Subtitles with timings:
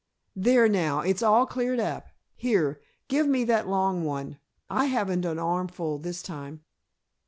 [0.35, 2.07] There now, it's all cleared up.
[2.35, 4.39] Here, give me that long one.
[4.67, 6.61] I haven't an armful this time."